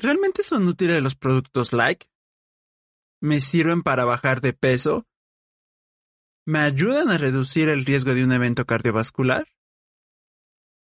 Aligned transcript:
¿Realmente 0.00 0.44
son 0.44 0.68
útiles 0.68 1.02
los 1.02 1.16
productos 1.16 1.72
like? 1.72 2.06
¿Me 3.20 3.40
sirven 3.40 3.82
para 3.82 4.04
bajar 4.04 4.40
de 4.40 4.52
peso? 4.52 5.06
¿Me 6.46 6.60
ayudan 6.60 7.10
a 7.10 7.18
reducir 7.18 7.68
el 7.68 7.84
riesgo 7.84 8.14
de 8.14 8.22
un 8.22 8.30
evento 8.30 8.64
cardiovascular? 8.64 9.48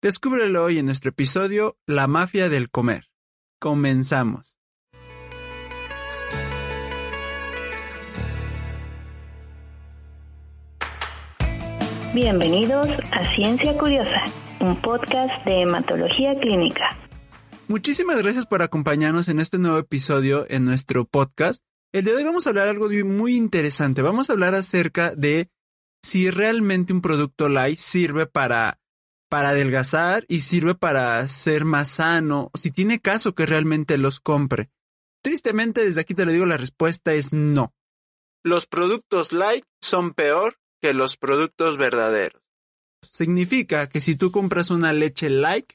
Descúbrelo 0.02 0.64
hoy 0.64 0.80
en 0.80 0.88
nuestro 0.88 1.10
episodio 1.12 1.78
La 1.86 2.08
mafia 2.08 2.50
del 2.50 2.72
comer. 2.72 3.12
Comenzamos. 3.60 4.58
Bienvenidos 12.16 12.88
a 13.12 13.36
Ciencia 13.36 13.78
Curiosa, 13.78 14.24
un 14.60 14.82
podcast 14.82 15.34
de 15.46 15.62
hematología 15.62 16.38
clínica. 16.40 17.03
Muchísimas 17.74 18.22
gracias 18.22 18.46
por 18.46 18.62
acompañarnos 18.62 19.30
en 19.30 19.40
este 19.40 19.58
nuevo 19.58 19.80
episodio 19.80 20.46
en 20.48 20.64
nuestro 20.64 21.06
podcast. 21.06 21.64
El 21.92 22.06
de 22.06 22.14
hoy 22.14 22.24
vamos 22.24 22.46
a 22.46 22.52
hablar 22.52 22.68
algo 22.68 22.88
muy 23.04 23.36
interesante. 23.36 24.04
Vamos 24.04 24.30
a 24.30 24.34
hablar 24.34 24.54
acerca 24.54 25.16
de 25.16 25.50
si 26.00 26.30
realmente 26.30 26.94
un 26.94 27.02
producto 27.02 27.50
light 27.50 27.80
sirve 27.80 28.28
para, 28.28 28.80
para 29.28 29.50
adelgazar 29.50 30.24
y 30.28 30.42
sirve 30.42 30.76
para 30.76 31.28
ser 31.28 31.66
más 31.66 31.90
sano, 31.90 32.52
si 32.54 32.70
tiene 32.70 33.00
caso 33.00 33.34
que 33.34 33.48
realmente 33.48 33.98
los 33.98 34.20
compre. 34.20 34.70
Tristemente, 35.24 35.84
desde 35.84 36.02
aquí 36.02 36.14
te 36.14 36.26
lo 36.26 36.32
digo, 36.32 36.46
la 36.46 36.58
respuesta 36.58 37.16
es 37.16 37.34
no. 37.34 37.74
Los 38.44 38.68
productos 38.68 39.34
light 39.34 39.66
son 39.82 40.14
peor 40.14 40.60
que 40.80 40.94
los 40.94 41.18
productos 41.18 41.78
verdaderos. 41.78 42.40
Significa 43.02 43.90
que 43.90 44.00
si 44.00 44.16
tú 44.16 44.32
compras 44.32 44.70
una 44.70 44.94
leche 44.94 45.32
light, 45.32 45.74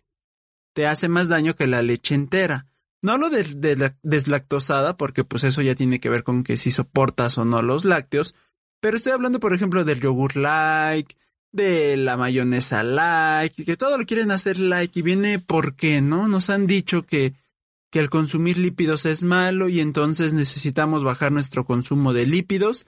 te 0.73 0.87
hace 0.87 1.09
más 1.09 1.29
daño 1.29 1.55
que 1.55 1.67
la 1.67 1.83
leche 1.83 2.15
entera. 2.15 2.67
No 3.01 3.13
hablo 3.13 3.31
de, 3.31 3.93
deslactosada, 4.03 4.97
porque 4.97 5.25
pues 5.25 5.45
eso 5.45 5.63
ya 5.63 5.75
tiene 5.75 6.01
que 6.01 6.09
ver 6.09 6.25
con 6.25 6.43
que 6.43 6.57
si 6.57 6.71
soportas 6.71 7.39
o 7.39 7.45
no 7.45 7.63
los 7.63 7.85
lácteos, 7.85 8.35
pero 8.81 8.97
estoy 8.97 9.13
hablando, 9.13 9.41
por 9.41 9.55
ejemplo, 9.55 9.85
del 9.85 10.01
yogur 10.01 10.37
like, 10.37 11.17
de 11.53 11.97
la 11.97 12.17
mayonesa 12.17 12.83
like, 12.83 13.65
que 13.65 13.77
todo 13.77 13.99
lo 13.99 14.07
quieren 14.07 14.31
hacer 14.31 14.59
like 14.59 14.99
y 14.99 15.03
viene 15.03 15.39
porque, 15.39 16.01
¿no? 16.01 16.29
Nos 16.29 16.51
han 16.51 16.67
dicho 16.67 17.05
que, 17.05 17.35
que 17.91 18.01
el 18.01 18.11
consumir 18.11 18.59
lípidos 18.59 19.07
es 19.07 19.23
malo 19.23 19.69
y 19.69 19.81
entonces 19.81 20.35
necesitamos 20.35 21.05
bajar 21.05 21.33
nuestro 21.33 21.65
consumo 21.65 22.13
de 22.13 22.27
lípidos 22.27 22.87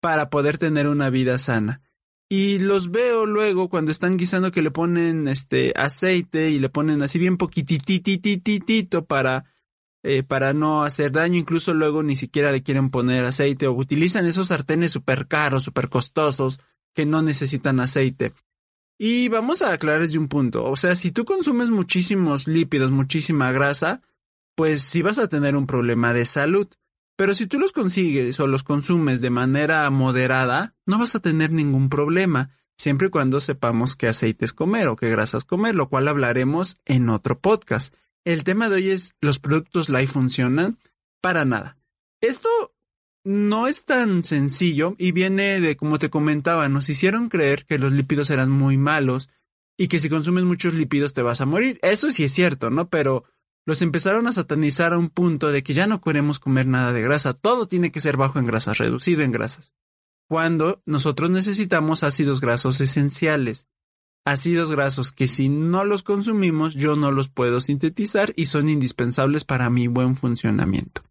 para 0.00 0.30
poder 0.30 0.58
tener 0.58 0.86
una 0.86 1.10
vida 1.10 1.38
sana. 1.38 1.82
Y 2.30 2.58
los 2.58 2.90
veo 2.90 3.24
luego 3.24 3.70
cuando 3.70 3.90
están 3.90 4.18
guisando 4.18 4.50
que 4.50 4.60
le 4.60 4.70
ponen 4.70 5.28
este 5.28 5.72
aceite 5.76 6.50
y 6.50 6.58
le 6.58 6.68
ponen 6.68 7.02
así 7.02 7.18
bien 7.18 7.38
poquititititito 7.38 9.06
para, 9.06 9.46
eh, 10.02 10.22
para 10.22 10.52
no 10.52 10.84
hacer 10.84 11.10
daño. 11.10 11.38
Incluso 11.38 11.72
luego 11.72 12.02
ni 12.02 12.16
siquiera 12.16 12.52
le 12.52 12.62
quieren 12.62 12.90
poner 12.90 13.24
aceite 13.24 13.66
o 13.66 13.72
utilizan 13.72 14.26
esos 14.26 14.48
sartenes 14.48 14.92
súper 14.92 15.26
caros, 15.26 15.64
súper 15.64 15.88
costosos 15.88 16.60
que 16.94 17.06
no 17.06 17.22
necesitan 17.22 17.80
aceite. 17.80 18.34
Y 18.98 19.28
vamos 19.28 19.62
a 19.62 19.72
aclarar 19.72 20.00
desde 20.00 20.18
un 20.18 20.28
punto. 20.28 20.64
O 20.64 20.76
sea, 20.76 20.96
si 20.96 21.12
tú 21.12 21.24
consumes 21.24 21.70
muchísimos 21.70 22.46
lípidos, 22.46 22.90
muchísima 22.90 23.52
grasa, 23.52 24.02
pues 24.54 24.82
sí 24.82 25.00
vas 25.02 25.18
a 25.18 25.28
tener 25.28 25.56
un 25.56 25.66
problema 25.66 26.12
de 26.12 26.26
salud. 26.26 26.68
Pero 27.18 27.34
si 27.34 27.48
tú 27.48 27.58
los 27.58 27.72
consigues 27.72 28.38
o 28.38 28.46
los 28.46 28.62
consumes 28.62 29.20
de 29.20 29.30
manera 29.30 29.90
moderada, 29.90 30.76
no 30.86 31.00
vas 31.00 31.16
a 31.16 31.20
tener 31.20 31.50
ningún 31.50 31.88
problema, 31.88 32.56
siempre 32.76 33.08
y 33.08 33.10
cuando 33.10 33.40
sepamos 33.40 33.96
qué 33.96 34.06
aceites 34.06 34.52
comer 34.52 34.86
o 34.86 34.94
qué 34.94 35.10
grasas 35.10 35.44
comer, 35.44 35.74
lo 35.74 35.88
cual 35.88 36.06
hablaremos 36.06 36.78
en 36.84 37.08
otro 37.08 37.40
podcast. 37.40 37.92
El 38.24 38.44
tema 38.44 38.68
de 38.68 38.76
hoy 38.76 38.90
es 38.90 39.16
los 39.20 39.40
productos 39.40 39.88
light 39.88 40.08
funcionan 40.08 40.78
para 41.20 41.44
nada. 41.44 41.76
Esto 42.20 42.48
no 43.24 43.66
es 43.66 43.84
tan 43.84 44.22
sencillo 44.22 44.94
y 44.96 45.10
viene 45.10 45.60
de, 45.60 45.76
como 45.76 45.98
te 45.98 46.10
comentaba, 46.10 46.68
nos 46.68 46.88
hicieron 46.88 47.28
creer 47.30 47.64
que 47.64 47.80
los 47.80 47.90
lípidos 47.90 48.30
eran 48.30 48.52
muy 48.52 48.78
malos 48.78 49.28
y 49.76 49.88
que 49.88 49.98
si 49.98 50.08
consumes 50.08 50.44
muchos 50.44 50.72
lípidos 50.72 51.14
te 51.14 51.22
vas 51.22 51.40
a 51.40 51.46
morir. 51.46 51.80
Eso 51.82 52.10
sí 52.10 52.22
es 52.22 52.32
cierto, 52.32 52.70
¿no? 52.70 52.88
Pero 52.88 53.24
los 53.68 53.82
empezaron 53.82 54.26
a 54.26 54.32
satanizar 54.32 54.94
a 54.94 54.98
un 54.98 55.10
punto 55.10 55.48
de 55.48 55.62
que 55.62 55.74
ya 55.74 55.86
no 55.86 56.00
queremos 56.00 56.38
comer 56.38 56.66
nada 56.66 56.94
de 56.94 57.02
grasa, 57.02 57.34
todo 57.34 57.68
tiene 57.68 57.92
que 57.92 58.00
ser 58.00 58.16
bajo 58.16 58.38
en 58.38 58.46
grasas, 58.46 58.78
reducido 58.78 59.20
en 59.20 59.30
grasas. 59.30 59.74
Cuando 60.26 60.80
nosotros 60.86 61.30
necesitamos 61.30 62.02
ácidos 62.02 62.40
grasos 62.40 62.80
esenciales, 62.80 63.68
ácidos 64.24 64.70
grasos 64.70 65.12
que 65.12 65.28
si 65.28 65.50
no 65.50 65.84
los 65.84 66.02
consumimos 66.02 66.76
yo 66.76 66.96
no 66.96 67.12
los 67.12 67.28
puedo 67.28 67.60
sintetizar 67.60 68.32
y 68.36 68.46
son 68.46 68.70
indispensables 68.70 69.44
para 69.44 69.68
mi 69.68 69.86
buen 69.86 70.16
funcionamiento. 70.16 71.02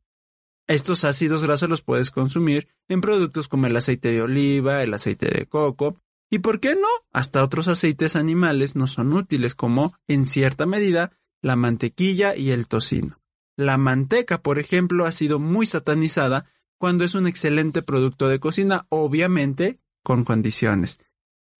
Estos 0.67 1.05
ácidos 1.05 1.43
grasos 1.43 1.69
los 1.69 1.83
puedes 1.83 2.09
consumir 2.09 2.69
en 2.87 3.01
productos 3.01 3.47
como 3.47 3.67
el 3.67 3.77
aceite 3.77 4.11
de 4.11 4.23
oliva, 4.23 4.81
el 4.81 4.95
aceite 4.95 5.27
de 5.27 5.45
coco, 5.45 6.01
y 6.31 6.39
por 6.39 6.59
qué 6.59 6.73
no, 6.73 6.87
hasta 7.13 7.43
otros 7.43 7.67
aceites 7.67 8.15
animales 8.15 8.75
no 8.75 8.87
son 8.87 9.13
útiles 9.13 9.53
como, 9.53 9.93
en 10.07 10.25
cierta 10.25 10.65
medida, 10.65 11.16
la 11.41 11.55
mantequilla 11.55 12.35
y 12.35 12.51
el 12.51 12.67
tocino. 12.67 13.19
La 13.55 13.77
manteca, 13.77 14.41
por 14.41 14.59
ejemplo, 14.59 15.05
ha 15.05 15.11
sido 15.11 15.39
muy 15.39 15.65
satanizada 15.65 16.45
cuando 16.77 17.03
es 17.03 17.15
un 17.15 17.27
excelente 17.27 17.81
producto 17.81 18.27
de 18.27 18.39
cocina, 18.39 18.85
obviamente 18.89 19.79
con 20.03 20.23
condiciones. 20.23 20.99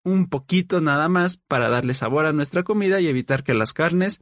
Un 0.03 0.29
poquito 0.29 0.79
nada 0.79 1.09
más 1.09 1.37
para 1.37 1.69
darle 1.69 1.93
sabor 1.93 2.25
a 2.25 2.33
nuestra 2.33 2.63
comida 2.63 3.01
y 3.01 3.07
evitar 3.07 3.43
que 3.43 3.53
las 3.53 3.73
carnes 3.73 4.21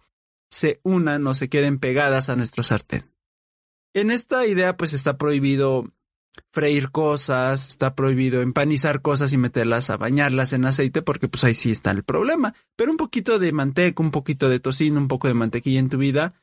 se 0.50 0.80
unan 0.84 1.28
o 1.28 1.34
se 1.34 1.50
queden 1.50 1.80
pegadas 1.80 2.30
a 2.30 2.36
nuestro 2.36 2.64
sartén. 2.64 3.12
En 3.94 4.12
esta 4.12 4.46
idea 4.48 4.78
pues 4.78 4.94
está 4.94 5.18
prohibido 5.18 5.92
freír 6.52 6.92
cosas, 6.92 7.68
está 7.68 7.96
prohibido 7.96 8.42
empanizar 8.42 9.02
cosas 9.02 9.34
y 9.34 9.38
meterlas 9.38 9.90
a 9.90 9.98
bañarlas 9.98 10.54
en 10.54 10.66
aceite 10.66 11.02
porque 11.02 11.28
pues 11.28 11.44
ahí 11.44 11.56
sí 11.56 11.72
está 11.72 11.92
el 11.92 12.04
problema. 12.04 12.54
Pero 12.76 12.92
un 12.92 12.98
poquito 12.98 13.40
de 13.40 13.52
manteca, 13.52 14.02
un 14.02 14.12
poquito 14.12 14.50
de 14.50 14.60
tocino, 14.60 15.00
un 15.00 15.08
poco 15.08 15.28
de 15.28 15.34
mantequilla 15.34 15.80
en 15.80 15.90
tu 15.90 15.98
vida 15.98 16.34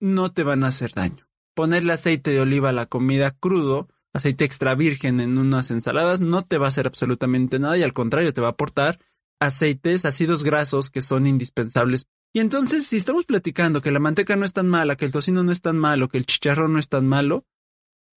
no 0.00 0.32
te 0.32 0.42
van 0.42 0.64
a 0.64 0.68
hacer 0.68 0.92
daño. 0.92 1.26
Ponerle 1.54 1.92
aceite 1.92 2.30
de 2.30 2.40
oliva 2.40 2.70
a 2.70 2.72
la 2.72 2.86
comida 2.86 3.30
crudo, 3.30 3.88
aceite 4.12 4.44
extra 4.44 4.74
virgen 4.74 5.20
en 5.20 5.38
unas 5.38 5.70
ensaladas 5.70 6.20
no 6.20 6.44
te 6.44 6.58
va 6.58 6.66
a 6.66 6.68
hacer 6.68 6.86
absolutamente 6.86 7.58
nada 7.58 7.78
y 7.78 7.82
al 7.82 7.92
contrario 7.92 8.32
te 8.34 8.40
va 8.40 8.48
a 8.48 8.50
aportar 8.50 8.98
aceites, 9.40 10.04
ácidos 10.04 10.44
grasos 10.44 10.90
que 10.90 11.02
son 11.02 11.26
indispensables. 11.26 12.06
Y 12.32 12.40
entonces 12.40 12.86
si 12.86 12.96
estamos 12.96 13.24
platicando 13.24 13.80
que 13.80 13.92
la 13.92 14.00
manteca 14.00 14.36
no 14.36 14.44
es 14.44 14.52
tan 14.52 14.68
mala, 14.68 14.96
que 14.96 15.04
el 15.04 15.12
tocino 15.12 15.44
no 15.44 15.52
es 15.52 15.60
tan 15.60 15.78
malo, 15.78 16.08
que 16.08 16.18
el 16.18 16.26
chicharrón 16.26 16.72
no 16.72 16.78
es 16.78 16.88
tan 16.88 17.06
malo, 17.06 17.44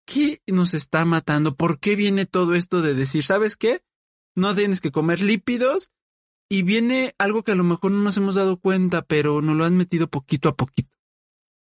¿qué 0.07 0.41
nos 0.47 0.73
está 0.73 1.05
matando? 1.05 1.55
¿Por 1.55 1.79
qué 1.79 1.95
viene 1.95 2.25
todo 2.25 2.55
esto 2.55 2.81
de 2.81 2.95
decir, 2.95 3.23
¿sabes 3.23 3.57
qué? 3.57 3.81
No 4.35 4.55
tienes 4.55 4.81
que 4.81 4.91
comer 4.91 5.21
lípidos 5.21 5.91
y 6.49 6.63
viene 6.63 7.13
algo 7.19 7.43
que 7.43 7.51
a 7.51 7.55
lo 7.55 7.63
mejor 7.63 7.91
no 7.91 8.01
nos 8.01 8.17
hemos 8.17 8.35
dado 8.35 8.57
cuenta, 8.57 9.03
pero 9.03 9.41
nos 9.41 9.55
lo 9.55 9.65
han 9.65 9.75
metido 9.75 10.07
poquito 10.07 10.49
a 10.49 10.55
poquito. 10.55 10.89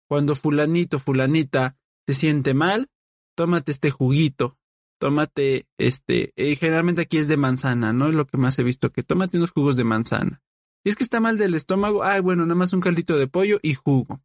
Cuando 0.09 0.35
fulanito, 0.37 0.99
fulanita 1.01 1.77
se 2.07 2.15
siente 2.15 2.55
mal, 2.55 2.89
tómate 3.35 3.73
este 3.73 3.91
juguito, 3.91 4.57
tómate 5.01 5.67
este, 5.77 6.33
eh, 6.37 6.55
generalmente 6.55 7.03
aquí 7.03 7.19
es 7.19 7.27
de 7.27 7.37
manzana, 7.37 7.93
¿no? 7.93 8.09
Es 8.09 8.15
lo 8.15 8.27
que 8.27 8.37
más 8.37 8.59
he 8.61 8.63
visto, 8.63 8.93
que 8.93 9.03
tómate 9.03 9.39
unos 9.39 9.51
jugos 9.51 9.77
de 9.77 9.85
manzana. 9.85 10.41
Y 10.85 10.91
es 10.91 10.95
que 10.95 11.03
está 11.03 11.19
mal 11.19 11.37
del 11.37 11.55
estómago, 11.55 12.05
ay, 12.05 12.21
bueno, 12.21 12.45
nada 12.47 12.55
más 12.55 12.73
un 12.73 12.81
caldito 12.81 13.19
de 13.19 13.27
pollo 13.27 13.59
y 13.61 13.75
jugo. 13.75 14.23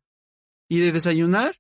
Y 0.70 0.78
de 0.78 0.92
desayunar, 0.92 1.60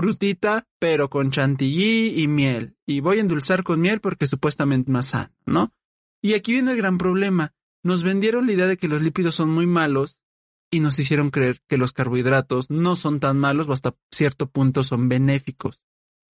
frutita, 0.00 0.68
pero 0.78 1.08
con 1.08 1.30
chantilly 1.30 2.20
y 2.20 2.28
miel. 2.28 2.76
Y 2.84 3.00
voy 3.00 3.16
a 3.16 3.20
endulzar 3.22 3.62
con 3.62 3.80
miel 3.80 4.00
porque 4.00 4.26
supuestamente 4.26 4.90
más 4.90 5.06
sano, 5.06 5.32
¿no? 5.46 5.72
Y 6.20 6.34
aquí 6.34 6.52
viene 6.52 6.72
el 6.72 6.76
gran 6.76 6.98
problema. 6.98 7.54
Nos 7.82 8.02
vendieron 8.02 8.46
la 8.46 8.52
idea 8.52 8.66
de 8.66 8.76
que 8.76 8.88
los 8.88 9.00
lípidos 9.00 9.36
son 9.36 9.48
muy 9.48 9.66
malos 9.66 10.20
y 10.70 10.80
nos 10.80 10.98
hicieron 10.98 11.30
creer 11.30 11.62
que 11.66 11.78
los 11.78 11.92
carbohidratos 11.92 12.68
no 12.68 12.94
son 12.94 13.20
tan 13.20 13.38
malos 13.38 13.68
o 13.68 13.72
hasta 13.72 13.96
cierto 14.10 14.50
punto 14.50 14.84
son 14.84 15.08
benéficos. 15.08 15.86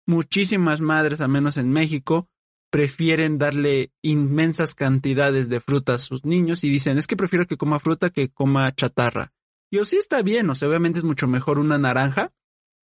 Muchísimas 0.07 0.81
madres, 0.81 1.21
al 1.21 1.29
menos 1.29 1.57
en 1.57 1.71
México, 1.71 2.29
prefieren 2.73 3.39
darle 3.39 3.93
inmensas 4.03 4.75
cantidades 4.75 5.49
de 5.49 5.61
fruta 5.61 5.95
a 5.95 5.99
sus 5.99 6.25
niños 6.25 6.65
y 6.65 6.69
dicen, 6.69 6.99
es 6.99 7.07
que 7.07 7.17
prefiero 7.17 7.47
que 7.47 7.57
coma 7.57 7.79
fruta 7.79 8.11
que 8.11 8.29
coma 8.29 8.73
chatarra. 8.73 9.33
Y 9.71 9.79
o 9.79 9.85
sí 9.85 9.99
está 9.99 10.21
bien, 10.23 10.51
o 10.51 10.57
sea, 10.57 10.67
obviamente 10.67 10.99
es 10.99 11.05
mucho 11.05 11.29
mejor 11.29 11.61
una 11.61 11.79
naranja 11.79 12.33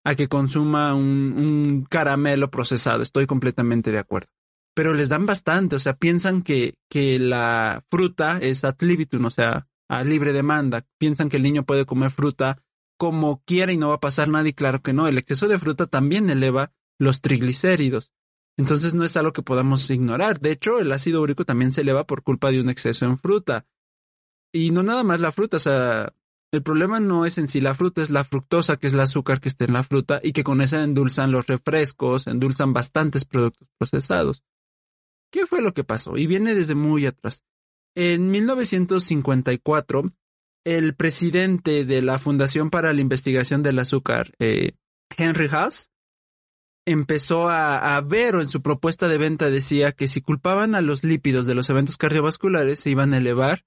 a 0.08 0.16
que 0.16 0.30
consuma 0.30 0.96
un, 0.96 1.34
un 1.36 1.86
caramelo 1.90 2.50
procesado. 2.50 3.04
Estoy 3.04 3.26
completamente 3.26 3.92
de 3.92 4.00
acuerdo. 4.00 4.30
Pero 4.74 4.94
les 4.94 5.10
dan 5.10 5.26
bastante, 5.26 5.76
o 5.76 5.80
sea, 5.80 5.98
piensan 5.98 6.44
que, 6.44 6.76
que 6.90 7.20
la 7.20 7.84
fruta 7.90 8.38
es 8.42 8.64
ad 8.64 8.78
libitum, 8.80 9.26
o 9.26 9.32
sea, 9.32 9.68
a 9.90 10.06
libre 10.06 10.32
demanda. 10.32 10.86
Piensan 10.98 11.28
que 11.28 11.36
el 11.36 11.44
niño 11.44 11.66
puede 11.66 11.86
comer 11.86 12.12
fruta 12.12 12.64
como 12.98 13.44
quiera 13.44 13.74
y 13.74 13.78
no 13.78 13.90
va 13.90 13.96
a 13.96 14.00
pasar 14.00 14.30
nada 14.30 14.48
y 14.48 14.54
claro 14.54 14.82
que 14.82 14.94
no. 14.94 15.10
El 15.10 15.18
exceso 15.18 15.50
de 15.50 15.60
fruta 15.60 15.88
también 15.88 16.30
eleva 16.30 16.72
los 16.98 17.20
triglicéridos. 17.20 18.14
Entonces 18.56 18.94
no 18.94 19.04
es 19.04 19.18
algo 19.18 19.34
que 19.34 19.44
podamos 19.44 19.90
ignorar. 19.90 20.40
De 20.40 20.52
hecho, 20.52 20.80
el 20.80 20.90
ácido 20.94 21.22
úrico 21.22 21.44
también 21.44 21.74
se 21.74 21.82
eleva 21.82 22.08
por 22.08 22.24
culpa 22.24 22.50
de 22.50 22.62
un 22.62 22.70
exceso 22.70 23.04
en 23.04 23.18
fruta. 23.18 23.66
Y 24.54 24.72
no 24.72 24.84
nada 24.84 25.04
más 25.04 25.20
la 25.20 25.34
fruta, 25.34 25.58
o 25.58 25.60
sea, 25.60 26.14
el 26.52 26.64
problema 26.64 27.00
no 27.00 27.26
es 27.26 27.38
en 27.38 27.48
sí 27.48 27.60
la 27.60 27.74
fruta, 27.74 28.02
es 28.02 28.10
la 28.10 28.24
fructosa, 28.24 28.78
que 28.78 28.88
es 28.88 28.94
el 28.94 29.02
azúcar 29.02 29.42
que 29.42 29.50
está 29.50 29.66
en 29.66 29.74
la 29.74 29.84
fruta 29.84 30.22
y 30.24 30.32
que 30.32 30.44
con 30.44 30.62
esa 30.62 30.84
endulzan 30.84 31.32
los 31.32 31.48
refrescos, 31.48 32.28
endulzan 32.28 32.74
bastantes 32.74 33.26
productos 33.26 33.68
procesados. 33.78 34.44
¿Qué 35.32 35.46
fue 35.46 35.62
lo 35.62 35.74
que 35.74 35.84
pasó? 35.84 36.18
Y 36.18 36.26
viene 36.26 36.56
desde 36.56 36.74
muy 36.74 37.06
atrás. 37.06 37.44
En 37.96 38.32
1954, 38.32 40.14
el 40.64 40.96
presidente 40.96 41.84
de 41.84 42.02
la 42.02 42.18
Fundación 42.18 42.70
para 42.70 42.94
la 42.94 43.02
Investigación 43.02 43.62
del 43.62 43.80
Azúcar, 43.80 44.34
eh, 44.40 44.72
Henry 45.18 45.50
Haas, 45.52 45.90
empezó 46.86 47.50
a, 47.50 47.98
a, 47.98 48.02
ver 48.02 48.38
o 48.38 48.42
en 48.42 48.50
su 48.50 48.62
propuesta 48.62 49.10
de 49.10 49.18
venta 49.18 49.50
decía 49.50 49.92
que 49.92 50.08
si 50.08 50.22
culpaban 50.22 50.76
a 50.76 50.82
los 50.82 51.04
lípidos 51.04 51.46
de 51.46 51.56
los 51.56 51.70
eventos 51.70 51.98
cardiovasculares 51.98 52.80
se 52.80 52.90
iban 52.90 53.14
a 53.14 53.18
elevar 53.18 53.66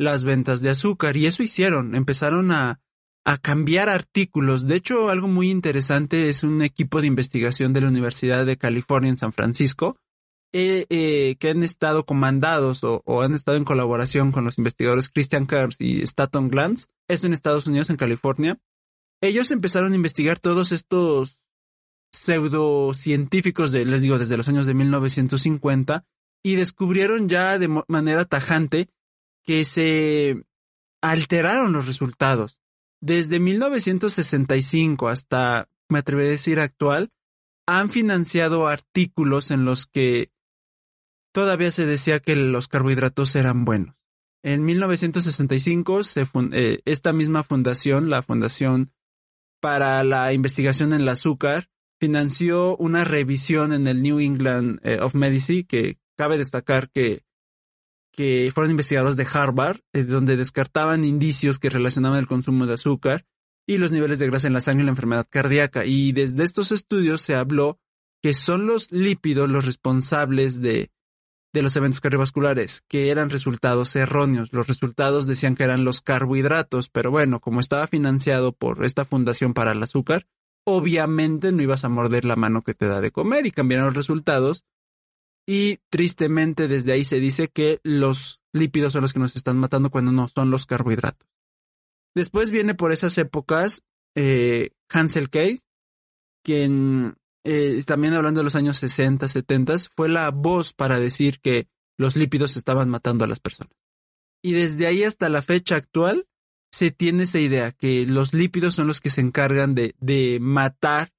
las 0.00 0.24
ventas 0.24 0.62
de 0.62 0.70
azúcar 0.70 1.18
y 1.18 1.26
eso 1.26 1.42
hicieron, 1.42 1.94
empezaron 1.94 2.52
a, 2.52 2.80
a 3.26 3.36
cambiar 3.36 3.90
artículos. 3.90 4.66
De 4.66 4.76
hecho, 4.76 5.10
algo 5.10 5.28
muy 5.28 5.50
interesante 5.50 6.30
es 6.30 6.42
un 6.42 6.62
equipo 6.62 7.02
de 7.02 7.06
investigación 7.06 7.74
de 7.74 7.82
la 7.82 7.88
Universidad 7.88 8.46
de 8.46 8.56
California 8.56 9.10
en 9.10 9.18
San 9.18 9.34
Francisco 9.34 9.98
eh, 10.54 10.86
eh, 10.88 11.36
que 11.38 11.50
han 11.50 11.62
estado 11.62 12.06
comandados 12.06 12.80
o, 12.82 13.22
han 13.22 13.34
estado 13.34 13.58
en 13.58 13.64
colaboración 13.64 14.32
con 14.32 14.44
los 14.44 14.56
investigadores 14.56 15.10
Christian 15.10 15.46
Kers 15.46 15.76
y 15.80 16.00
Staton 16.00 16.48
Glantz, 16.48 16.86
esto 17.06 17.26
en 17.26 17.34
Estados 17.34 17.66
Unidos, 17.66 17.90
en 17.90 17.96
California. 17.96 18.58
Ellos 19.20 19.50
empezaron 19.50 19.92
a 19.92 19.96
investigar 19.96 20.38
todos 20.38 20.72
estos 20.72 21.44
pseudocientíficos 22.12 23.70
de, 23.70 23.84
les 23.84 24.00
digo, 24.00 24.18
desde 24.18 24.38
los 24.38 24.48
años 24.48 24.64
de 24.64 24.72
1950 24.72 26.06
y 26.42 26.54
descubrieron 26.54 27.28
ya 27.28 27.58
de 27.58 27.68
manera 27.86 28.24
tajante 28.24 28.88
que 29.44 29.64
se 29.64 30.44
alteraron 31.02 31.72
los 31.72 31.86
resultados. 31.86 32.60
Desde 33.00 33.40
1965 33.40 35.08
hasta, 35.08 35.68
me 35.88 36.00
atrevería 36.00 36.30
a 36.30 36.32
decir, 36.32 36.60
actual, 36.60 37.10
han 37.66 37.90
financiado 37.90 38.66
artículos 38.66 39.50
en 39.50 39.64
los 39.64 39.86
que 39.86 40.30
todavía 41.32 41.70
se 41.70 41.86
decía 41.86 42.20
que 42.20 42.36
los 42.36 42.68
carbohidratos 42.68 43.36
eran 43.36 43.64
buenos. 43.64 43.96
En 44.42 44.64
1965, 44.64 46.04
se 46.04 46.26
eh, 46.52 46.80
esta 46.84 47.12
misma 47.12 47.42
fundación, 47.42 48.08
la 48.08 48.22
Fundación 48.22 48.92
para 49.60 50.02
la 50.02 50.32
Investigación 50.32 50.92
en 50.92 51.02
el 51.02 51.08
Azúcar, 51.08 51.68
financió 52.00 52.76
una 52.78 53.04
revisión 53.04 53.72
en 53.74 53.86
el 53.86 54.00
New 54.02 54.18
England 54.18 54.80
eh, 54.82 54.98
of 55.00 55.14
Medicine, 55.14 55.64
que 55.64 55.98
cabe 56.16 56.38
destacar 56.38 56.90
que 56.90 57.22
que 58.12 58.50
fueron 58.54 58.72
investigadores 58.72 59.16
de 59.16 59.26
Harvard, 59.32 59.80
eh, 59.92 60.04
donde 60.04 60.36
descartaban 60.36 61.04
indicios 61.04 61.58
que 61.58 61.70
relacionaban 61.70 62.18
el 62.18 62.26
consumo 62.26 62.66
de 62.66 62.74
azúcar 62.74 63.24
y 63.66 63.78
los 63.78 63.92
niveles 63.92 64.18
de 64.18 64.26
grasa 64.26 64.46
en 64.46 64.52
la 64.52 64.60
sangre 64.60 64.82
y 64.82 64.86
la 64.86 64.92
enfermedad 64.92 65.26
cardíaca. 65.28 65.84
Y 65.84 66.12
desde 66.12 66.42
estos 66.42 66.72
estudios 66.72 67.20
se 67.20 67.34
habló 67.34 67.78
que 68.22 68.34
son 68.34 68.66
los 68.66 68.92
lípidos 68.92 69.48
los 69.48 69.64
responsables 69.64 70.60
de, 70.60 70.90
de 71.52 71.62
los 71.62 71.76
eventos 71.76 72.00
cardiovasculares, 72.00 72.82
que 72.88 73.10
eran 73.10 73.30
resultados 73.30 73.94
erróneos. 73.96 74.52
Los 74.52 74.68
resultados 74.68 75.26
decían 75.26 75.54
que 75.54 75.64
eran 75.64 75.84
los 75.84 76.00
carbohidratos, 76.00 76.90
pero 76.90 77.10
bueno, 77.10 77.40
como 77.40 77.60
estaba 77.60 77.86
financiado 77.86 78.52
por 78.52 78.84
esta 78.84 79.04
fundación 79.04 79.54
para 79.54 79.72
el 79.72 79.82
azúcar, 79.82 80.26
obviamente 80.64 81.52
no 81.52 81.62
ibas 81.62 81.84
a 81.84 81.88
morder 81.88 82.24
la 82.24 82.36
mano 82.36 82.62
que 82.62 82.74
te 82.74 82.86
da 82.86 83.00
de 83.00 83.10
comer 83.10 83.46
y 83.46 83.50
cambiaron 83.50 83.86
los 83.86 83.96
resultados 83.96 84.64
y 85.46 85.78
tristemente 85.90 86.68
desde 86.68 86.92
ahí 86.92 87.04
se 87.04 87.20
dice 87.20 87.48
que 87.48 87.80
los 87.82 88.40
lípidos 88.52 88.92
son 88.92 89.02
los 89.02 89.12
que 89.12 89.20
nos 89.20 89.36
están 89.36 89.58
matando 89.58 89.90
cuando 89.90 90.12
no 90.12 90.28
son 90.28 90.50
los 90.50 90.66
carbohidratos. 90.66 91.28
Después 92.14 92.50
viene 92.50 92.74
por 92.74 92.92
esas 92.92 93.16
épocas 93.18 93.82
eh, 94.16 94.70
Hansel 94.88 95.30
Case, 95.30 95.62
quien 96.42 97.16
eh, 97.44 97.82
también 97.86 98.14
hablando 98.14 98.40
de 98.40 98.44
los 98.44 98.56
años 98.56 98.78
60, 98.78 99.28
70, 99.28 99.74
fue 99.94 100.08
la 100.08 100.30
voz 100.30 100.72
para 100.72 101.00
decir 101.00 101.40
que 101.40 101.68
los 101.96 102.16
lípidos 102.16 102.56
estaban 102.56 102.88
matando 102.88 103.24
a 103.24 103.28
las 103.28 103.40
personas. 103.40 103.74
Y 104.42 104.52
desde 104.52 104.86
ahí 104.86 105.04
hasta 105.04 105.28
la 105.28 105.42
fecha 105.42 105.76
actual 105.76 106.26
se 106.72 106.90
tiene 106.90 107.24
esa 107.24 107.38
idea 107.38 107.72
que 107.72 108.06
los 108.06 108.32
lípidos 108.32 108.74
son 108.74 108.86
los 108.86 109.00
que 109.00 109.10
se 109.10 109.20
encargan 109.20 109.74
de, 109.74 110.38
matar 110.40 111.12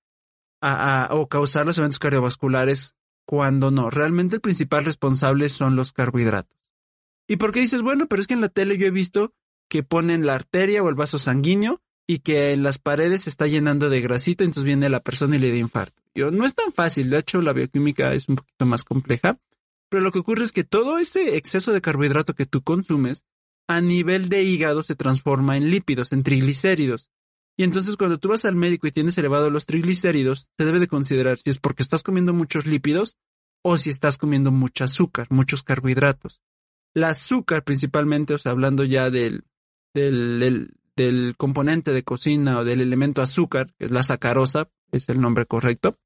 o 0.62 1.28
causar 1.28 1.66
los 1.66 1.78
eventos 1.78 2.00
cardiovasculares 2.00 2.96
cuando 3.32 3.72
no, 3.72 3.90
realmente 3.90 4.36
el 4.36 4.42
principal 4.42 4.84
responsable 4.84 5.48
son 5.48 5.78
los 5.78 5.94
carbohidratos. 5.94 6.60
¿Y 7.30 7.38
por 7.38 7.54
qué 7.54 7.62
dices, 7.62 7.82
bueno, 7.82 8.08
pero 8.08 8.22
es 8.22 8.28
que 8.28 8.34
en 8.34 8.42
la 8.42 8.50
tele 8.50 8.78
yo 8.78 8.88
he 8.88 8.92
visto 8.92 9.34
que 9.70 9.84
ponen 9.84 10.26
la 10.26 10.36
arteria 10.36 10.84
o 10.84 10.90
el 10.90 10.96
vaso 10.96 11.18
sanguíneo 11.18 11.82
y 12.06 12.20
que 12.20 12.52
en 12.52 12.62
las 12.62 12.78
paredes 12.78 13.22
se 13.22 13.30
está 13.30 13.48
llenando 13.48 13.90
de 13.90 14.02
grasita, 14.02 14.44
entonces 14.44 14.66
viene 14.66 14.90
la 14.90 15.00
persona 15.00 15.38
y 15.38 15.40
le 15.40 15.50
da 15.50 15.56
infarto. 15.56 16.04
Yo, 16.14 16.30
no 16.30 16.46
es 16.46 16.56
tan 16.56 16.74
fácil, 16.74 17.10
de 17.10 17.20
hecho 17.20 17.42
la 17.42 17.54
bioquímica 17.54 18.14
es 18.14 18.28
un 18.28 18.36
poquito 18.36 18.66
más 18.66 18.84
compleja, 18.84 19.40
pero 19.88 20.04
lo 20.04 20.12
que 20.12 20.20
ocurre 20.20 20.44
es 20.44 20.52
que 20.52 20.66
todo 20.66 20.98
este 20.98 21.38
exceso 21.38 21.72
de 21.72 21.80
carbohidrato 21.80 22.36
que 22.36 22.46
tú 22.46 22.64
consumes 22.64 23.24
a 23.70 23.80
nivel 23.80 24.28
de 24.28 24.44
hígado 24.44 24.84
se 24.84 24.98
transforma 24.98 25.56
en 25.56 25.72
lípidos, 25.72 26.12
en 26.12 26.24
triglicéridos. 26.24 27.12
Y 27.62 27.64
entonces 27.64 27.96
cuando 27.96 28.18
tú 28.18 28.30
vas 28.30 28.44
al 28.46 28.56
médico 28.56 28.88
y 28.88 28.92
tienes 28.92 29.20
elevado 29.20 29.52
los 29.52 29.68
triglicéridos, 29.68 30.50
se 30.58 30.66
debe 30.66 30.80
de 30.80 30.88
considerar 30.88 31.38
si 31.38 31.52
es 31.52 31.60
porque 31.60 31.84
estás 31.84 32.02
comiendo 32.02 32.34
muchos 32.34 32.66
lípidos 32.66 33.18
o 33.64 33.78
si 33.78 33.92
estás 33.92 34.18
comiendo 34.18 34.50
mucho 34.50 34.84
azúcar, 34.84 35.28
muchos 35.30 35.62
carbohidratos. 35.62 36.42
El 36.96 37.04
azúcar 37.04 37.64
principalmente, 37.64 38.34
o 38.34 38.40
sea, 38.40 38.54
hablando 38.54 38.84
ya 38.84 39.12
del, 39.12 39.44
del, 39.94 40.40
del, 40.40 40.74
del 40.96 41.36
componente 41.38 41.94
de 41.94 42.02
cocina 42.02 42.58
o 42.58 42.64
del 42.64 42.82
elemento 42.82 43.22
azúcar, 43.22 43.72
que 43.78 43.86
es 43.86 43.92
la 43.92 44.02
sacarosa, 44.02 44.72
es 44.92 45.08
el 45.10 45.22
nombre 45.22 45.46
correcto, 45.46 46.00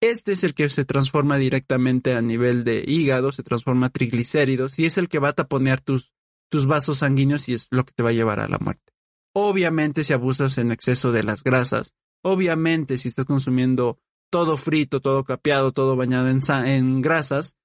este 0.00 0.30
es 0.30 0.44
el 0.44 0.54
que 0.54 0.68
se 0.68 0.84
transforma 0.84 1.38
directamente 1.38 2.14
a 2.14 2.22
nivel 2.22 2.62
de 2.62 2.84
hígado, 2.86 3.32
se 3.32 3.42
transforma 3.42 3.88
a 3.88 3.90
triglicéridos 3.90 4.78
y 4.78 4.84
es 4.84 4.96
el 4.96 5.08
que 5.08 5.18
va 5.18 5.30
a 5.30 5.32
taponear 5.32 5.80
tus, 5.80 6.12
tus 6.48 6.68
vasos 6.68 6.98
sanguíneos 6.98 7.48
y 7.48 7.54
es 7.54 7.66
lo 7.72 7.84
que 7.84 7.94
te 7.94 8.04
va 8.04 8.10
a 8.10 8.12
llevar 8.12 8.38
a 8.38 8.46
la 8.46 8.58
muerte. 8.58 8.92
Obviamente 9.34 10.04
si 10.04 10.12
abusas 10.12 10.58
en 10.58 10.72
exceso 10.72 11.12
de 11.12 11.22
las 11.22 11.42
grasas, 11.42 11.94
obviamente 12.22 12.98
si 12.98 13.08
estás 13.08 13.24
consumiendo 13.24 13.98
todo 14.30 14.56
frito, 14.56 15.00
todo 15.00 15.24
capeado, 15.24 15.72
todo 15.72 15.96
bañado 15.96 16.28
en, 16.28 17.00
grasas, 17.00 17.56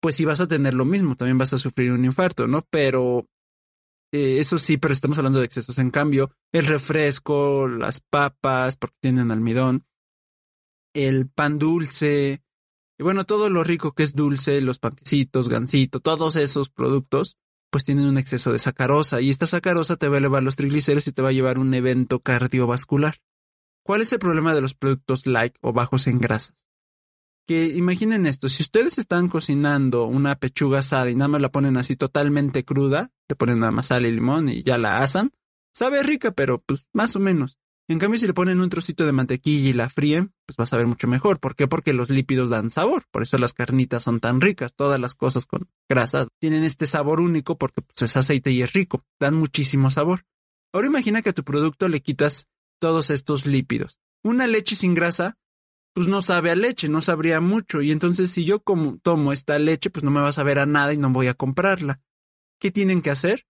pues 0.00 0.16
sí 0.16 0.24
vas 0.24 0.40
a 0.40 0.48
tener 0.48 0.74
lo 0.74 0.84
mismo, 0.84 1.16
también 1.16 1.38
vas 1.38 1.52
a 1.52 1.58
sufrir 1.58 1.92
un 1.92 2.04
infarto, 2.04 2.46
¿no? 2.46 2.62
Pero 2.70 3.26
eh, 4.12 4.38
eso 4.38 4.58
sí, 4.58 4.76
pero 4.76 4.94
estamos 4.94 5.18
hablando 5.18 5.38
de 5.38 5.46
excesos. 5.46 5.78
En 5.78 5.90
cambio, 5.90 6.30
el 6.52 6.66
refresco, 6.66 7.68
las 7.68 8.00
papas, 8.00 8.76
porque 8.76 8.96
tienen 9.00 9.30
almidón, 9.30 9.84
el 10.94 11.28
pan 11.28 11.58
dulce, 11.58 12.42
y 12.98 13.02
bueno, 13.02 13.24
todo 13.24 13.50
lo 13.50 13.64
rico 13.64 13.92
que 13.92 14.02
es 14.02 14.14
dulce, 14.14 14.60
los 14.60 14.78
panquecitos, 14.78 15.48
gansito, 15.48 16.00
todos 16.00 16.36
esos 16.36 16.70
productos, 16.70 17.36
pues 17.72 17.84
tienen 17.84 18.04
un 18.04 18.18
exceso 18.18 18.52
de 18.52 18.58
sacarosa 18.58 19.22
y 19.22 19.30
esta 19.30 19.46
sacarosa 19.46 19.96
te 19.96 20.06
va 20.06 20.16
a 20.16 20.18
elevar 20.18 20.42
los 20.42 20.56
triglicéridos 20.56 21.06
y 21.06 21.12
te 21.12 21.22
va 21.22 21.30
a 21.30 21.32
llevar 21.32 21.58
un 21.58 21.72
evento 21.72 22.20
cardiovascular. 22.20 23.16
¿Cuál 23.82 24.02
es 24.02 24.12
el 24.12 24.18
problema 24.18 24.54
de 24.54 24.60
los 24.60 24.74
productos 24.74 25.26
light 25.26 25.56
o 25.62 25.72
bajos 25.72 26.06
en 26.06 26.18
grasas? 26.18 26.68
Que 27.48 27.68
imaginen 27.68 28.26
esto, 28.26 28.50
si 28.50 28.62
ustedes 28.62 28.98
están 28.98 29.30
cocinando 29.30 30.04
una 30.04 30.36
pechuga 30.36 30.80
asada 30.80 31.10
y 31.10 31.14
nada 31.14 31.28
más 31.28 31.40
la 31.40 31.50
ponen 31.50 31.78
así 31.78 31.96
totalmente 31.96 32.62
cruda, 32.62 33.10
le 33.26 33.36
ponen 33.36 33.60
nada 33.60 33.72
más 33.72 33.86
sal 33.86 34.04
y 34.04 34.12
limón 34.12 34.50
y 34.50 34.62
ya 34.62 34.76
la 34.76 35.02
asan, 35.02 35.32
sabe 35.72 36.02
rica, 36.02 36.32
pero 36.32 36.60
pues 36.60 36.86
más 36.92 37.16
o 37.16 37.20
menos. 37.20 37.58
En 37.92 37.98
cambio, 37.98 38.18
si 38.18 38.26
le 38.26 38.32
ponen 38.32 38.62
un 38.62 38.70
trocito 38.70 39.04
de 39.04 39.12
mantequilla 39.12 39.68
y 39.68 39.72
la 39.74 39.90
fríen, 39.90 40.32
pues 40.46 40.56
va 40.58 40.64
a 40.64 40.66
saber 40.66 40.86
mucho 40.86 41.06
mejor. 41.08 41.40
¿Por 41.40 41.54
qué? 41.54 41.68
Porque 41.68 41.92
los 41.92 42.08
lípidos 42.08 42.48
dan 42.48 42.70
sabor. 42.70 43.04
Por 43.10 43.22
eso 43.22 43.36
las 43.36 43.52
carnitas 43.52 44.02
son 44.02 44.18
tan 44.18 44.40
ricas. 44.40 44.74
Todas 44.74 44.98
las 44.98 45.14
cosas 45.14 45.44
con 45.44 45.68
grasa 45.90 46.26
tienen 46.40 46.64
este 46.64 46.86
sabor 46.86 47.20
único 47.20 47.58
porque 47.58 47.82
pues, 47.82 48.00
es 48.00 48.16
aceite 48.16 48.50
y 48.50 48.62
es 48.62 48.72
rico. 48.72 49.04
Dan 49.20 49.34
muchísimo 49.34 49.90
sabor. 49.90 50.22
Ahora 50.72 50.86
imagina 50.86 51.20
que 51.20 51.30
a 51.30 51.34
tu 51.34 51.44
producto 51.44 51.86
le 51.88 52.00
quitas 52.00 52.48
todos 52.80 53.10
estos 53.10 53.44
lípidos. 53.44 53.98
Una 54.24 54.46
leche 54.46 54.74
sin 54.74 54.94
grasa, 54.94 55.36
pues 55.94 56.08
no 56.08 56.22
sabe 56.22 56.50
a 56.50 56.54
leche, 56.54 56.88
no 56.88 57.02
sabría 57.02 57.42
mucho. 57.42 57.82
Y 57.82 57.92
entonces 57.92 58.30
si 58.30 58.46
yo 58.46 58.60
como, 58.60 58.96
tomo 59.02 59.34
esta 59.34 59.58
leche, 59.58 59.90
pues 59.90 60.02
no 60.02 60.10
me 60.10 60.22
va 60.22 60.30
a 60.30 60.32
saber 60.32 60.58
a 60.60 60.64
nada 60.64 60.94
y 60.94 60.96
no 60.96 61.10
voy 61.10 61.26
a 61.26 61.34
comprarla. 61.34 62.00
¿Qué 62.58 62.70
tienen 62.70 63.02
que 63.02 63.10
hacer? 63.10 63.44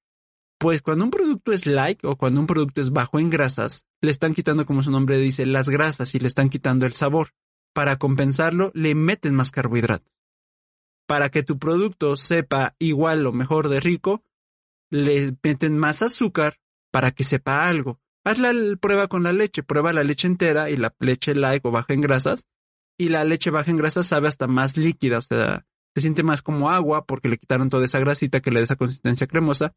Pues 0.62 0.80
cuando 0.80 1.02
un 1.02 1.10
producto 1.10 1.52
es 1.52 1.66
like 1.66 2.06
o 2.06 2.14
cuando 2.14 2.38
un 2.38 2.46
producto 2.46 2.80
es 2.80 2.92
bajo 2.92 3.18
en 3.18 3.30
grasas, 3.30 3.84
le 4.00 4.12
están 4.12 4.32
quitando, 4.32 4.64
como 4.64 4.84
su 4.84 4.92
nombre 4.92 5.18
dice, 5.18 5.44
las 5.44 5.68
grasas 5.68 6.14
y 6.14 6.20
le 6.20 6.28
están 6.28 6.50
quitando 6.50 6.86
el 6.86 6.92
sabor. 6.92 7.30
Para 7.74 7.96
compensarlo, 7.96 8.70
le 8.72 8.94
meten 8.94 9.34
más 9.34 9.50
carbohidratos. 9.50 10.12
Para 11.08 11.30
que 11.30 11.42
tu 11.42 11.58
producto 11.58 12.14
sepa 12.14 12.76
igual 12.78 13.26
o 13.26 13.32
mejor 13.32 13.70
de 13.70 13.80
rico, 13.80 14.22
le 14.88 15.36
meten 15.42 15.76
más 15.78 16.00
azúcar 16.00 16.60
para 16.92 17.10
que 17.10 17.24
sepa 17.24 17.66
algo. 17.68 17.98
Haz 18.22 18.38
la 18.38 18.52
prueba 18.76 19.08
con 19.08 19.24
la 19.24 19.32
leche, 19.32 19.64
prueba 19.64 19.92
la 19.92 20.04
leche 20.04 20.28
entera 20.28 20.70
y 20.70 20.76
la 20.76 20.94
leche 21.00 21.34
light 21.34 21.66
o 21.66 21.72
baja 21.72 21.92
en 21.92 22.02
grasas, 22.02 22.46
y 22.96 23.08
la 23.08 23.24
leche 23.24 23.50
baja 23.50 23.72
en 23.72 23.78
grasas 23.78 24.06
sabe 24.06 24.28
hasta 24.28 24.46
más 24.46 24.76
líquida, 24.76 25.18
o 25.18 25.22
sea, 25.22 25.66
se 25.92 26.02
siente 26.02 26.22
más 26.22 26.40
como 26.40 26.70
agua 26.70 27.04
porque 27.04 27.28
le 27.28 27.38
quitaron 27.38 27.68
toda 27.68 27.84
esa 27.84 27.98
grasita 27.98 28.38
que 28.38 28.52
le 28.52 28.60
da 28.60 28.64
esa 28.64 28.76
consistencia 28.76 29.26
cremosa, 29.26 29.74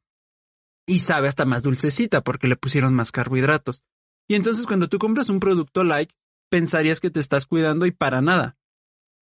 y 0.86 1.00
sabe 1.00 1.28
hasta 1.28 1.46
más 1.46 1.64
dulcecita 1.64 2.22
porque 2.22 2.48
le 2.48 2.56
pusieron 2.56 2.94
más 2.94 3.12
carbohidratos. 3.12 3.84
Y 4.28 4.36
entonces 4.36 4.68
cuando 4.68 4.88
tú 4.88 4.98
compras 5.00 5.30
un 5.30 5.40
producto 5.40 5.84
light, 5.84 6.12
pensarías 6.50 7.00
que 7.00 7.10
te 7.10 7.20
estás 7.20 7.46
cuidando 7.46 7.86
y 7.86 7.92
para 7.92 8.22
nada. 8.22 8.58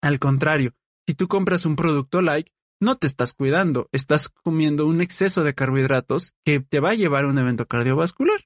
Al 0.02 0.20
contrario, 0.20 0.74
si 1.08 1.16
tú 1.16 1.28
compras 1.28 1.66
un 1.66 1.76
producto 1.76 2.22
light, 2.22 2.50
no 2.80 2.98
te 2.98 3.08
estás 3.08 3.34
cuidando, 3.34 3.88
estás 3.92 4.30
comiendo 4.30 4.86
un 4.86 5.02
exceso 5.02 5.44
de 5.44 5.54
carbohidratos 5.54 6.34
que 6.44 6.60
te 6.60 6.80
va 6.80 6.90
a 6.90 6.96
llevar 6.96 7.26
a 7.26 7.30
un 7.30 7.38
evento 7.38 7.66
cardiovascular. 7.66 8.42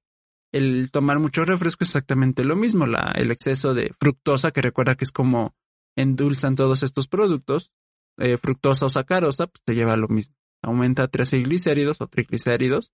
El 0.54 0.92
tomar 0.92 1.20
mucho 1.20 1.44
refresco 1.44 1.84
es 1.84 1.90
exactamente 1.90 2.44
lo 2.44 2.56
mismo, 2.56 2.86
el 2.86 3.32
exceso 3.32 3.74
de 3.74 3.94
fructosa, 4.00 4.52
que 4.52 4.62
recuerda 4.62 4.96
que 4.96 5.04
es 5.04 5.12
como 5.12 5.56
endulzan 5.98 6.56
todos 6.56 6.84
estos 6.84 7.08
productos, 7.08 7.74
eh, 8.18 8.38
fructosa 8.38 8.86
o 8.86 8.90
sacarosa, 8.90 9.48
pues 9.48 9.64
te 9.64 9.76
lleva 9.76 9.94
a 9.94 9.98
lo 9.98 10.08
mismo. 10.08 10.36
Aumenta 10.62 11.08
triglicéridos 11.08 12.02
o 12.02 12.08
triglicéridos. 12.08 12.92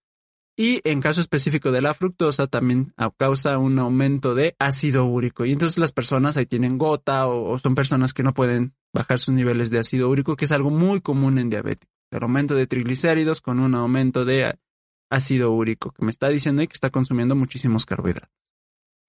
Y 0.55 0.82
en 0.84 1.01
caso 1.01 1.20
específico 1.20 1.72
de 1.72 1.82
la 1.82 1.96
fructosa, 1.96 2.46
también 2.46 2.93
causa 3.17 3.58
un 3.58 3.79
aumento 3.79 4.36
de 4.36 4.55
ácido 4.60 5.05
úrico. 5.05 5.46
Y 5.46 5.51
entonces 5.51 5.79
las 5.79 5.91
personas 5.91 6.38
ahí 6.38 6.46
tienen 6.46 6.77
gota 6.77 7.25
o 7.27 7.58
son 7.58 7.74
personas 7.74 8.13
que 8.13 8.22
no 8.22 8.34
pueden 8.34 8.75
bajar 8.93 9.17
sus 9.17 9.34
niveles 9.34 9.72
de 9.72 9.79
ácido 9.79 10.10
úrico, 10.10 10.36
que 10.36 10.46
es 10.46 10.51
algo 10.51 10.70
muy 10.70 11.01
común 11.01 11.39
en 11.39 11.50
diabetes. 11.50 11.89
El 12.12 12.22
aumento 12.22 12.53
de 12.53 12.67
triglicéridos 12.67 13.41
con 13.41 13.60
un 13.60 13.74
aumento 13.74 14.25
de 14.25 14.53
ácido 15.10 15.51
úrico, 15.51 15.91
que 15.91 16.05
me 16.05 16.12
está 16.12 16.29
diciendo 16.29 16.62
ahí 16.62 16.67
que 16.67 16.74
está 16.74 16.91
consumiendo 16.91 17.36
muchísimos 17.36 17.88
carbohidratos. 17.88 18.42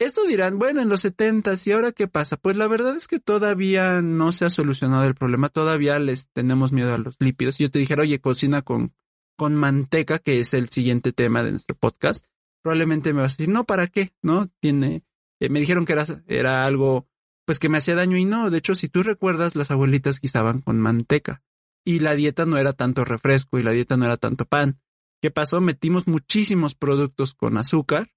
Esto 0.01 0.27
dirán, 0.27 0.59
bueno, 0.59 0.81
en 0.81 0.89
los 0.89 1.03
70 1.03 1.55
¿y 1.67 1.71
ahora 1.71 1.93
qué 1.93 2.09
pasa? 2.09 2.37
Pues 2.37 2.57
la 2.57 2.67
verdad 2.67 2.97
es 2.97 3.07
que 3.07 3.21
todavía 3.21 4.03
no 4.03 4.33
se 4.33 4.45
ha 4.45 4.51
solucionado 4.51 5.05
el 5.05 5.15
problema, 5.15 5.49
todavía 5.49 5.99
les 6.01 6.29
tenemos 6.29 6.73
miedo 6.73 6.93
a 6.93 6.99
los 6.99 7.17
lípidos. 7.21 7.59
Yo 7.59 7.71
te 7.71 7.79
dijera, 7.79 8.03
oye, 8.03 8.21
cocina 8.21 8.63
con, 8.63 8.93
con 9.37 9.55
manteca, 9.55 10.19
que 10.19 10.41
es 10.41 10.53
el 10.53 10.69
siguiente 10.69 11.13
tema 11.13 11.45
de 11.45 11.53
nuestro 11.53 11.77
podcast, 11.77 12.27
probablemente 12.63 13.13
me 13.13 13.23
vas 13.23 13.35
a 13.35 13.37
decir, 13.37 13.53
no, 13.53 13.65
¿para 13.65 13.87
qué? 13.87 14.13
¿No? 14.21 14.51
Tiene, 14.59 15.05
eh, 15.39 15.49
me 15.49 15.61
dijeron 15.61 15.85
que 15.85 15.93
era, 15.93 16.07
era 16.27 16.65
algo 16.65 17.07
pues 17.45 17.59
que 17.59 17.69
me 17.69 17.79
hacía 17.79 17.95
daño 17.95 18.17
y 18.17 18.25
no. 18.25 18.51
De 18.51 18.59
hecho, 18.59 18.75
si 18.75 18.89
tú 18.89 19.03
recuerdas, 19.03 19.55
las 19.55 19.71
abuelitas 19.71 20.21
guisaban 20.21 20.61
con 20.61 20.81
manteca 20.81 21.43
y 21.85 22.01
la 22.01 22.15
dieta 22.15 22.47
no 22.47 22.57
era 22.57 22.73
tanto 22.73 23.05
refresco 23.05 23.59
y 23.59 23.63
la 23.63 23.71
dieta 23.71 23.97
no 23.97 24.07
era 24.07 24.17
tanto 24.17 24.47
pan. 24.47 24.81
¿Qué 25.21 25.31
pasó? 25.31 25.61
Metimos 25.61 26.09
muchísimos 26.09 26.75
productos 26.75 27.35
con 27.35 27.59
azúcar 27.59 28.14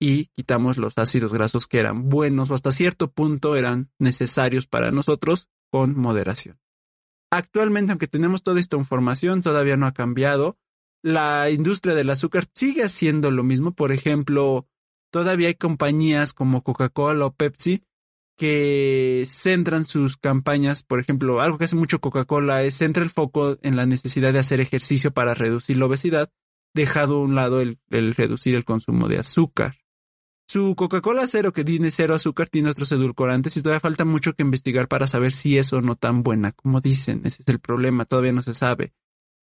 y 0.00 0.26
quitamos 0.36 0.76
los 0.76 0.98
ácidos 0.98 1.32
grasos 1.32 1.66
que 1.66 1.78
eran 1.78 2.08
buenos 2.08 2.50
o 2.50 2.54
hasta 2.54 2.72
cierto 2.72 3.10
punto 3.10 3.56
eran 3.56 3.90
necesarios 3.98 4.66
para 4.66 4.90
nosotros 4.90 5.48
con 5.70 5.98
moderación. 5.98 6.58
Actualmente, 7.30 7.92
aunque 7.92 8.08
tenemos 8.08 8.42
toda 8.42 8.60
esta 8.60 8.76
información, 8.76 9.42
todavía 9.42 9.76
no 9.76 9.86
ha 9.86 9.92
cambiado. 9.92 10.58
La 11.02 11.50
industria 11.50 11.94
del 11.94 12.10
azúcar 12.10 12.46
sigue 12.54 12.84
haciendo 12.84 13.30
lo 13.30 13.42
mismo. 13.42 13.72
Por 13.72 13.92
ejemplo, 13.92 14.68
todavía 15.10 15.48
hay 15.48 15.54
compañías 15.54 16.32
como 16.32 16.62
Coca-Cola 16.62 17.26
o 17.26 17.34
Pepsi 17.34 17.82
que 18.36 19.24
centran 19.26 19.84
sus 19.84 20.18
campañas, 20.18 20.82
por 20.82 21.00
ejemplo, 21.00 21.40
algo 21.40 21.56
que 21.56 21.64
hace 21.64 21.76
mucho 21.76 22.00
Coca-Cola 22.00 22.62
es 22.62 22.76
centra 22.76 23.02
el 23.02 23.10
foco 23.10 23.58
en 23.62 23.76
la 23.76 23.86
necesidad 23.86 24.32
de 24.32 24.38
hacer 24.38 24.60
ejercicio 24.60 25.10
para 25.10 25.34
reducir 25.34 25.78
la 25.78 25.86
obesidad, 25.86 26.30
dejado 26.74 27.16
a 27.16 27.20
un 27.22 27.34
lado 27.34 27.62
el, 27.62 27.78
reducir 27.88 28.54
el 28.54 28.64
consumo 28.64 29.08
de 29.08 29.18
azúcar. 29.18 29.76
Su 30.48 30.74
Coca-Cola 30.76 31.26
cero, 31.26 31.52
que 31.52 31.64
tiene 31.64 31.90
cero 31.90 32.14
azúcar, 32.14 32.48
tiene 32.48 32.70
otros 32.70 32.92
edulcorantes 32.92 33.56
y 33.56 33.62
todavía 33.62 33.80
falta 33.80 34.04
mucho 34.04 34.32
que 34.32 34.42
investigar 34.42 34.86
para 34.86 35.06
saber 35.06 35.32
si 35.32 35.58
es 35.58 35.72
o 35.72 35.82
no 35.82 35.96
tan 35.96 36.22
buena, 36.22 36.52
como 36.52 36.80
dicen. 36.80 37.22
Ese 37.24 37.42
es 37.42 37.48
el 37.48 37.58
problema, 37.58 38.04
todavía 38.04 38.32
no 38.32 38.42
se 38.42 38.54
sabe. 38.54 38.92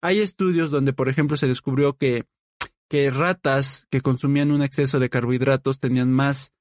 Hay 0.01 0.19
estudios 0.19 0.69
donde, 0.69 0.93
por 0.93 1.09
ejemplo, 1.09 1.35
se 1.35 1.47
descubrió 1.47 1.97
que, 1.97 2.25
que 2.89 3.09
ratas 3.09 3.87
que 3.89 4.01
consumían 4.01 4.51
un 4.51 4.61
exceso 4.61 4.99
de 4.99 5.09
carbohidratos 5.09 5.79
tenían 5.79 6.11
más 6.11 6.53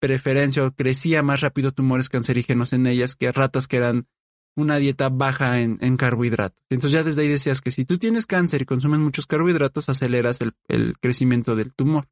preferencia 0.00 0.64
o 0.64 0.72
crecía 0.72 1.22
más 1.22 1.40
rápido 1.40 1.72
tumores 1.72 2.08
cancerígenos 2.08 2.72
en 2.72 2.86
ellas 2.86 3.16
que 3.16 3.30
ratas 3.32 3.68
que 3.68 3.76
eran 3.76 4.06
una 4.56 4.76
dieta 4.76 5.08
baja 5.08 5.60
en, 5.60 5.96
carbohidratos. 5.96 6.62
Entonces 6.70 6.92
ya 6.92 7.04
desde 7.04 7.22
ahí 7.22 7.28
decías 7.28 7.60
que 7.60 7.70
si 7.70 7.84
tú 7.84 7.98
tienes 7.98 8.26
cáncer 8.26 8.62
y 8.62 8.64
consumes 8.64 8.98
muchos 8.98 9.26
carbohidratos, 9.26 9.88
aceleras 9.88 10.40
el, 10.68 10.98
crecimiento 10.98 11.54
del 11.54 11.72
tumor. 11.72 12.08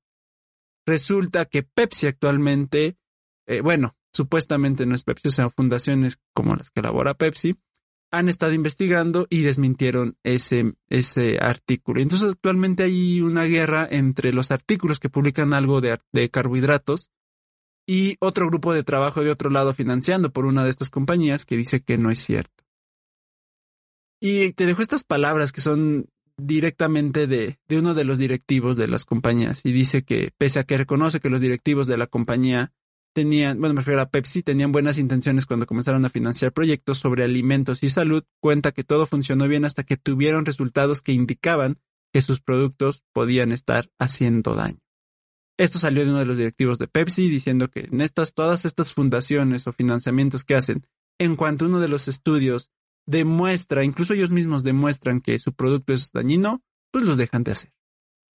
Resulta 0.89 1.45
que 1.45 1.63
Pepsi 1.63 2.07
actualmente, 2.07 2.97
eh, 3.47 3.61
bueno, 3.61 3.95
supuestamente 4.11 4.87
no 4.87 4.95
es 4.95 5.05
Pepsi, 5.05 5.29
o 5.29 5.31
sea, 5.31 5.51
fundaciones 5.51 6.19
como 6.33 6.57
las 6.57 6.71
que 6.71 6.81
elabora 6.81 7.13
Pepsi, 7.13 7.59
han 8.11 8.31
estado 8.31 8.55
investigando 8.55 9.27
y 9.29 9.43
desmintieron 9.43 10.17
ese, 10.23 10.73
ese 10.89 11.37
artículo. 11.43 12.01
Entonces 12.01 12.31
actualmente 12.31 12.85
hay 12.85 13.21
una 13.21 13.45
guerra 13.45 13.87
entre 13.91 14.33
los 14.33 14.51
artículos 14.51 14.99
que 14.99 15.11
publican 15.11 15.53
algo 15.53 15.83
de, 15.83 16.01
de 16.11 16.31
carbohidratos 16.31 17.11
y 17.87 18.17
otro 18.21 18.47
grupo 18.47 18.73
de 18.73 18.83
trabajo 18.83 19.23
de 19.23 19.31
otro 19.31 19.51
lado 19.51 19.75
financiando 19.75 20.33
por 20.33 20.47
una 20.47 20.65
de 20.65 20.71
estas 20.71 20.89
compañías 20.89 21.45
que 21.45 21.59
dice 21.59 21.83
que 21.83 21.99
no 21.99 22.11
es 22.11 22.21
cierto. 22.21 22.65
Y 24.23 24.55
te 24.55 24.65
dejo 24.65 24.81
estas 24.81 25.05
palabras 25.05 25.53
que 25.53 25.61
son 25.61 26.09
directamente 26.39 27.27
de, 27.27 27.59
uno 27.71 27.95
de 27.95 28.05
los 28.05 28.19
directivos 28.19 28.77
de 28.77 28.87
las 28.89 29.05
compañías 29.05 29.61
y 29.65 29.73
dice 29.73 30.03
que 30.05 30.31
pese 30.39 30.61
a 30.61 30.65
que 30.65 30.79
reconoce 30.79 31.21
que 31.21 31.31
los 31.31 31.41
directivos 31.41 31.87
de 31.87 31.99
la 31.99 32.07
compañía 32.07 32.73
tenían, 33.13 33.59
bueno, 33.59 33.75
me 33.75 33.81
refiero 33.81 34.01
a 34.01 34.11
Pepsi, 34.11 34.43
tenían 34.43 34.71
buenas 34.71 34.99
intenciones 34.99 35.47
cuando 35.47 35.67
comenzaron 35.67 36.05
a 36.05 36.11
financiar 36.11 36.53
proyectos 36.53 36.99
sobre 36.99 37.25
alimentos 37.25 37.83
y 37.83 37.89
salud, 37.89 38.23
cuenta 38.41 38.71
que 38.73 38.85
todo 38.85 39.07
funcionó 39.07 39.49
bien 39.49 39.65
hasta 39.65 39.83
que 39.83 39.97
tuvieron 39.97 40.45
resultados 40.45 41.03
que 41.03 41.13
indicaban 41.13 41.79
que 42.13 42.23
sus 42.23 42.41
productos 42.41 43.03
podían 43.13 43.51
estar 43.51 43.91
haciendo 43.99 44.55
daño. 44.55 44.79
Esto 45.59 45.81
salió 45.81 46.05
de 46.05 46.11
uno 46.11 46.21
de 46.21 46.27
los 46.27 46.39
directivos 46.39 46.79
de 46.79 46.87
Pepsi 46.87 47.29
diciendo 47.29 47.69
que 47.69 47.89
en 47.91 48.01
estas, 48.01 48.33
todas 48.33 48.65
estas 48.65 48.95
fundaciones 48.95 49.67
o 49.67 49.73
financiamientos 49.73 50.45
que 50.45 50.55
hacen, 50.55 50.87
en 51.19 51.35
cuanto 51.35 51.67
uno 51.67 51.81
de 51.81 51.89
los 51.89 52.07
estudios 52.07 52.71
demuestra, 53.09 53.85
incluso 53.85 54.13
ellos 54.13 54.31
mismos 54.31 54.63
demuestran 54.65 55.23
que 55.23 55.39
su 55.39 55.55
producto 55.55 55.95
es 55.95 56.13
dañino, 56.13 56.63
pues 56.93 57.05
los 57.05 57.17
dejan 57.17 57.43
de 57.43 57.53
hacer. 57.53 57.73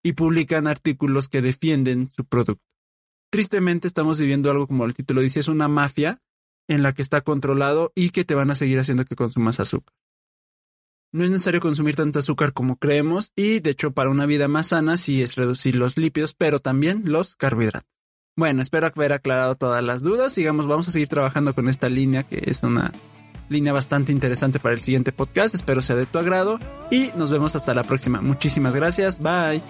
Y 0.03 0.13
publican 0.13 0.69
artículos 0.69 1.29
que 1.29 1.43
defienden 1.43 2.09
su 2.15 2.25
producto. 2.25 2.65
Tristemente 3.31 3.89
estamos 3.89 4.21
viviendo 4.21 4.51
algo 4.51 4.69
como 4.69 4.85
el 4.85 4.95
título 4.95 5.23
dice, 5.23 5.41
es 5.41 5.49
una 5.49 5.67
mafia 5.67 6.23
en 6.69 6.85
la 6.85 6.93
que 6.93 7.03
está 7.03 7.21
controlado 7.21 7.93
y 7.97 8.11
que 8.11 8.25
te 8.25 8.37
van 8.37 8.51
a 8.51 8.55
seguir 8.55 8.79
haciendo 8.79 9.05
que 9.05 9.17
consumas 9.17 9.59
azúcar. 9.59 9.93
No 11.13 11.25
es 11.25 11.31
necesario 11.31 11.61
consumir 11.61 11.97
tanta 11.97 12.21
azúcar 12.21 12.53
como 12.53 12.77
creemos 12.77 13.33
y 13.35 13.59
de 13.59 13.71
hecho 13.71 13.91
para 13.91 14.11
una 14.11 14.27
vida 14.27 14.47
más 14.47 14.69
sana 14.69 14.97
sí 14.97 15.21
es 15.21 15.35
reducir 15.35 15.75
los 15.75 15.97
lípidos, 15.97 16.33
pero 16.35 16.61
también 16.61 17.03
los 17.07 17.35
carbohidratos. 17.35 17.91
Bueno, 18.37 18.63
espero 18.63 18.87
haber 18.87 19.13
aclarado 19.15 19.57
todas 19.57 19.83
las 19.83 20.03
dudas. 20.03 20.33
Sigamos, 20.33 20.69
vamos 20.69 20.87
a 20.87 20.93
seguir 20.93 21.09
trabajando 21.09 21.55
con 21.55 21.69
esta 21.69 21.89
línea 21.89 22.23
que 22.23 22.41
es 22.47 22.63
una 22.63 22.93
línea 23.51 23.75
bastante 23.75 24.13
interesante 24.13 24.59
para 24.59 24.75
el 24.75 24.81
siguiente 24.81 25.13
podcast. 25.13 25.55
Espero 25.55 25.83
sea 25.83 25.97
de 25.97 26.07
tu 26.07 26.19
agrado 26.19 26.59
y 26.91 27.11
nos 27.17 27.31
vemos 27.31 27.55
hasta 27.55 27.75
la 27.75 27.83
próxima. 27.83 28.23
Muchísimas 28.23 28.75
gracias. 28.75 29.19
Bye. 29.19 29.61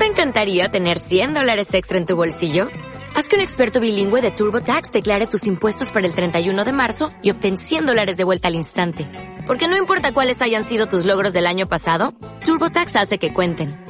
te 0.00 0.06
encantaría 0.06 0.70
tener 0.70 0.98
100 0.98 1.34
dólares 1.34 1.74
extra 1.74 1.98
en 1.98 2.06
tu 2.06 2.16
bolsillo? 2.16 2.68
Haz 3.14 3.28
que 3.28 3.36
un 3.36 3.42
experto 3.42 3.80
bilingüe 3.80 4.22
de 4.22 4.30
TurboTax 4.30 4.92
declare 4.92 5.26
tus 5.26 5.46
impuestos 5.46 5.90
para 5.90 6.06
el 6.06 6.14
31 6.14 6.64
de 6.64 6.72
marzo 6.72 7.10
y 7.22 7.30
obtén 7.30 7.58
100 7.58 7.84
dólares 7.84 8.16
de 8.16 8.24
vuelta 8.24 8.48
al 8.48 8.54
instante. 8.54 9.06
Porque 9.46 9.68
no 9.68 9.76
importa 9.76 10.12
cuáles 10.12 10.40
hayan 10.40 10.64
sido 10.64 10.86
tus 10.86 11.04
logros 11.04 11.34
del 11.34 11.46
año 11.46 11.68
pasado, 11.68 12.14
TurboTax 12.44 12.96
hace 12.96 13.18
que 13.18 13.34
cuenten. 13.34 13.89